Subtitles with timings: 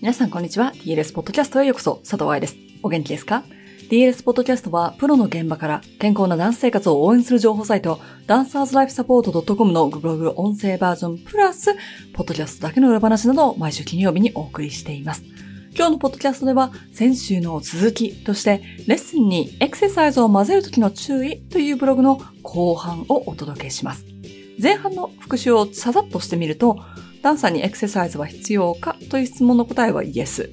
[0.00, 0.72] 皆さんこんにちは。
[0.76, 1.96] DLS ポッドキャストへようこそ。
[1.96, 2.56] 佐藤愛です。
[2.82, 3.44] お元気ですか
[3.90, 11.74] ?DLS ポッドキャストは、プロの現場から健康なダンス生活を応援する情報サイト、ダンサーズライフサポート .com のブログ音声バージョンプラス、
[12.14, 15.22] ポッドキャストだけの裏話などを毎週金曜日にお送りしています。
[15.76, 24.06] 今日のポッドキャストでは、先週の続きとして、レッスンにエクササイズを混ぜるときの注意というブログの後半をお届けします。
[24.62, 26.78] 前半の復習をさざっとしてみると、
[27.22, 30.50] ダンサーにエクササイズは必要かという質問の答えはイエス。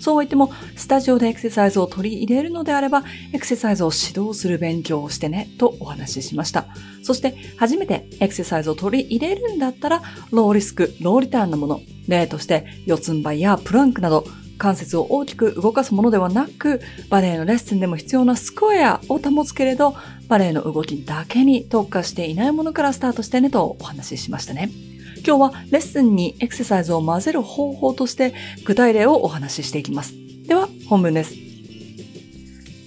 [0.00, 6.66] そうは言っても、スタジオでエクササイズを取り入れるのであれば、エクササイズを指導する勉強をしてね、とお話ししました。
[7.02, 14.24] そして、初めてエクササイズを取り入れるんだったら、ローリスク、ローリターンのもの、例として、四つん這いやプランクなど、
[14.56, 19.94] 関節を大きく動かすものではなく、バレエのレッスンでも必要なスクエアを保つけれど、
[20.28, 24.87] バレエの動きだけに特化していないものからスタートしてねとお話ししましたね。
[25.26, 28.34] 今日はレッスンにエクササイズを混ぜる方法として
[28.64, 30.14] 具体例をお話ししていきます。
[30.46, 31.34] では、本文です。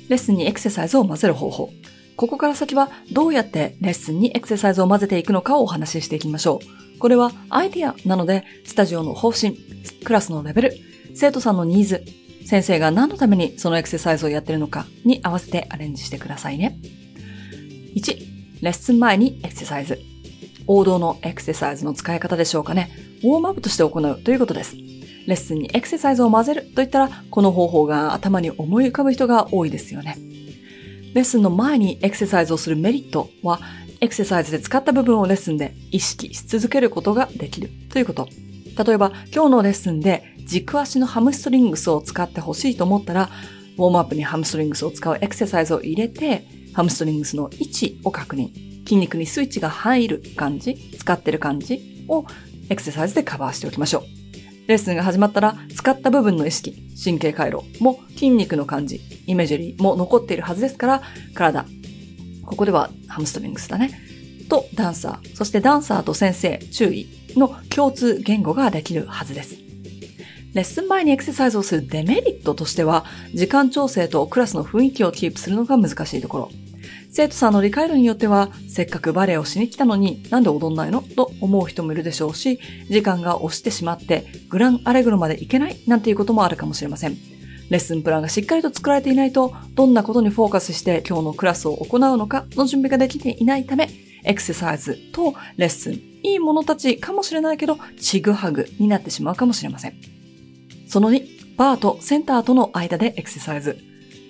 [0.09, 1.69] レッスンにエクササイズを混ぜる方法。
[2.17, 6.59] ここから先はどうやってレッスンにエクササイズを混ぜていくのかをお話ししていきましょ
[6.95, 6.99] う。
[6.99, 9.57] これはアイディアなので、スタジオの方針、
[10.03, 10.77] クラスのレベル、
[11.15, 12.03] 生徒さんのニーズ、
[12.45, 16.77] 先生が何のためにそのエクササイズをやってるのかに合わせてアレンジしてくださいね。
[17.95, 20.10] 1、レッスン前にエクササイズ。
[20.73, 22.91] 王道のエクササイズの使い方でしょうかね。
[23.23, 24.77] ウォームアップとして行うということです。
[25.27, 30.17] レッスンにエクササイズを混ぜるといったら、この方法が頭に思い浮かぶ人が多いですよね。
[31.13, 33.59] レッスンの前にエクササイズをするメリットは、
[33.99, 38.29] エクササイズで使った部分をレッスンで意識し続けることができるということ。
[38.85, 43.29] 例えば、今日のレッスンで軸足のハムストリングスを使ってほしいと思ったら、
[43.77, 48.70] ウォームアップにハムストリングスを使うエクササイズを入れて、ハムストリングスの位置を確認。
[48.83, 52.25] 筋肉にスイッチが入る感じ、使ってる感じを
[52.69, 54.21] エクササイズでカバーしておきましょう。
[54.67, 61.01] レッスンが始まったら使った部分の意識、神経回路も筋肉の感じ、イメージリーも残っているはずですから、
[61.33, 61.65] 体。
[62.45, 63.99] ここではハムストリングスだね。
[64.49, 69.55] とダンサー、そしてダンサーと先生、注意の共通言語ができるはずです。
[70.53, 76.51] レッスン前にエクササイズをするデメリットとしては、時間調整とクラスの雰囲気をキープするのが難しいところ。
[77.13, 81.01] 生徒さんの理解度によっては、せっかくバレエをしに来たのになんで踊んないの？
[81.01, 82.57] と思う人もいるでしょうし、
[82.89, 87.17] 時間が押してしまってグランアレグロまで行けないなんていうこともあるかもしれません。
[87.69, 93.89] レッスンプランがしっかりと作られていないと、どんなことにフォーカスして今日のクラスを行うのかの準備ができていないため、
[94.23, 95.93] エクササイズとレッスン、
[96.23, 99.95] いいものたちかもしれないけど、ちぐはぐになってしまうかもしれません。
[100.87, 103.77] その2、バーとセンターとの間でエクササイズ。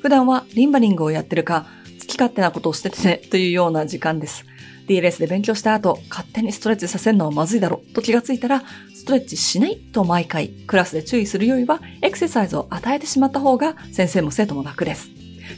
[0.02, 1.68] 普段はリンバリングをやってるか、
[2.12, 4.46] き勝手なことをしててねというような時間です。
[4.88, 8.64] DLS で勉強した後、勝手にストレッチさせるのはまずいだろうと気がついたら、
[8.94, 15.10] ストレッチしないと毎回クラスで注意するよりは、エクササイズを与えてしまった方が先生も生徒も楽です。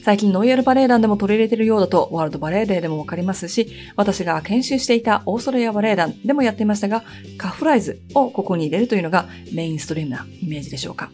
[0.04, 7.04] 最近ノイヤルバレエ団でも取り入れているようだと、ワールドバレエデーでもわかりますし、私が研修していたオーストラリアバレエ団でもやっていましたが、
[7.38, 11.12] カフライズをここに入れるというのがメインストリームなイメージでしょうか。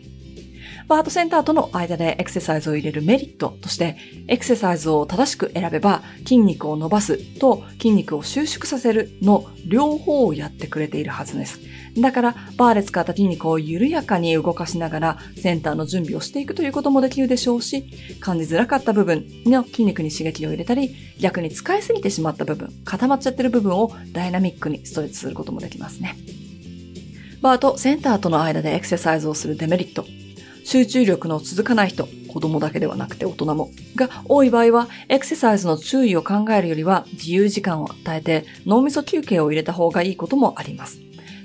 [0.88, 3.97] バートセンターとの間でエクササイズを入れるメリットとして、
[4.28, 11.59] エクササイズを正しく選べば筋肉を伸ばすと筋肉を収縮させるの両方をやってくれているはずです。
[11.97, 17.85] だから、バーで使った筋肉を緩やかに動かしながらセンターの準備をしていくということもできるでしょうし、
[18.19, 26.16] 感じづらかった部分の筋肉に刺激を入れたり、逆に使いすぎてしまった部分、固まっちゃってる部分をダイナミックにストレッチすることもできますね。
[27.41, 30.06] バーとセンターとの間でエクササイズをするデメリット。
[30.69, 41.00] 集中力の続かない人、子供だけではなくて大人も、が多い場合は、エクササイズの注意を考えるよりは自由時間を与えて脳みそ休憩を入れた方がいいこともあります。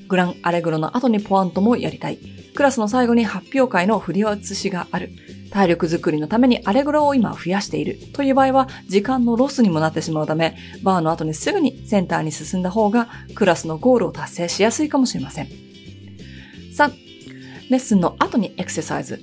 [0.09, 2.19] グランアレグロの後にポアントもやりたい。
[2.55, 5.09] クラスの最後に発表会の振り写しがある。
[5.51, 15.64] 体力づくりのためにアレグロを今増やしているという場合は時間のロスにもなってしまうため、バーの後にすぐにセンターに進んだ方がクラスのゴールを達成しやすいかもしれません。
[17.71, 19.21] レッスンの後にエクササイズ。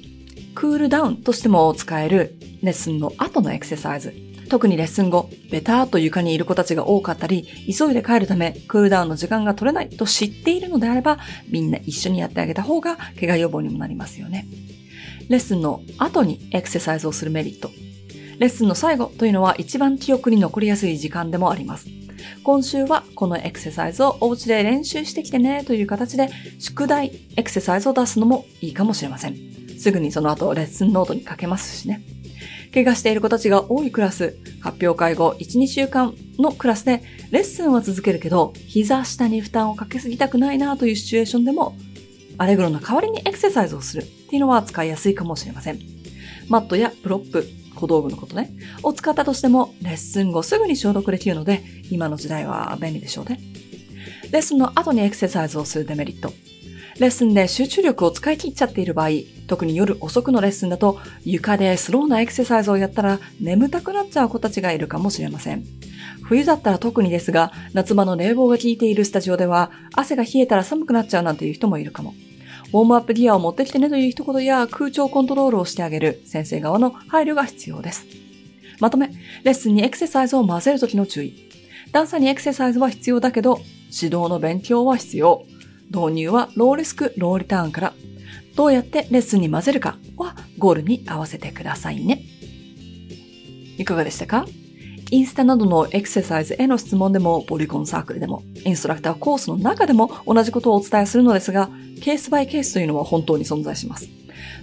[0.55, 4.13] クールダウンとしても使えるレッスンの後のエクササイズ。
[4.49, 14.47] 特にレッスン後、ベターと床にいる子たちが多かったり、急いで帰るため、クールダウンの時間が取れないと知っているのであれば、みんな一緒にやってあげた方が、怪我予防にもなりますよね。
[15.29, 17.69] レッスンの後にエクササイズをするメリット。
[18.39, 21.87] レッスンの最後というのは一番記憶に残りやすい時間でもあります。
[22.43, 26.29] 今週はこのエクササイズをお家で練習してきてねという形で
[26.59, 29.37] 宿題エクササイズを出すのもいいかもしれません。
[29.79, 32.01] すぐにその後レッスンノートに書けますしね。
[32.73, 41.75] 怪我している子たちが多いクラス、発表会後1、2週間のクラスでレッスンは続けるけど、膝下に負担をかけすぎたくないなというシチュエーションでも、
[42.37, 45.79] アレグロの代わりにエクササイズをするっていうのは使いやすいかもしれません。
[46.47, 47.45] マットやプロップ、
[47.75, 48.51] 小道具のことね、
[48.83, 53.39] を使ったとしても、レッスン後すぐに消毒できるので、今の時代は便利でしょうね。
[54.31, 56.33] レッスンの後にエクササイズをするデメリット。
[56.99, 59.09] レッスンで集中力を使い切っちゃっている場合、
[59.47, 65.65] 特に夜遅くのレッスンだと床でスローなエクササイズをやったら眠たくなっちゃう子たちがいるかもしれません。
[66.23, 72.13] 冬だったら特にですが、夏場の冷房が効いているスタジオでは汗が冷えたら寒くなっちゃうなんていう人もいるかも。
[72.73, 78.05] ウォームアップギアを持ってきてねという一言や空調コントロールをしてあげる先生側の配慮が必要です。
[78.79, 79.11] まとめ、
[79.43, 81.49] レッスンにエクササイズを混ぜるときの注意。
[81.91, 83.59] 段差にエクササイズは必要だけど、
[83.91, 85.45] 指導の勉強は必要。
[85.93, 87.93] 導入はローリスク、ローリターンから。
[88.55, 92.21] どうやってレッスンに混ぜるかはゴールに合わせてくださいね。
[93.77, 94.45] いかがでしたか？
[95.11, 101.69] インスタなどのエクササイズへの質問でも、ボリコンサークルでも、インストラクターコースの中でも同じことをお伝えするのですが、
[102.01, 104.07] ケースバイケースというのは本当に存在します。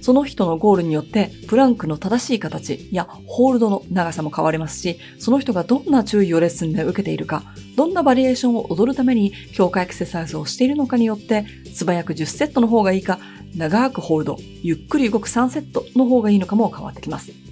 [0.01, 7.43] その人のゴールによって、プランクの正しい形やホールドの長さも変わりますし、その人がどんな注意をレッスンで受けているか、
[7.77, 13.19] どんなバリエーションを踊るために強化エクササイズをしているのかによって、素早く10セットの方がいいか、
[13.55, 17.48] 長くホールド、ゆっくり動く3セットの方がいいのかも変わってきます。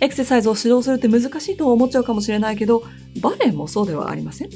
[0.00, 2.82] エクササイズを指導するって難しいと思っちゃうかもしれないけど、
[3.20, 4.50] バレエもそうではありません？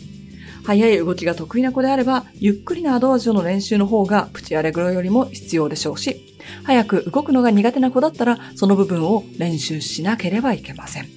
[0.64, 11.08] 速い動きが得意な子であれば、ゆっくりなアドアジョの練習の方がプチアレグロよりも必要でしょうし、早く動くのが苦手な子だったら、その部分を練習しなければいけません。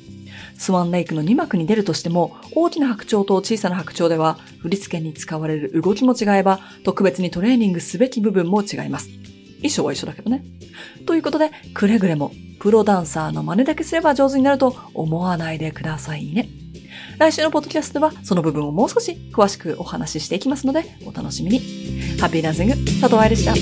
[0.57, 9.09] スワンレイクの2幕に出るとしても、大きな白鳥と小さな白鳥では、振り付けに使われる動きも違えば、特別にトレーニングすべき部分も違います。
[9.61, 10.43] 衣装は一緒だけどね。
[11.05, 16.49] ということで、くれぐれもプロダンサーの真似だけすれば上手になると思わないでくださいね。
[17.17, 21.59] 来週のポッドキャストではその部分をもう少し詳しくお話ししていきますのでお楽しみに。
[22.19, 23.53] ハッピーダンシング、佐藤愛でした。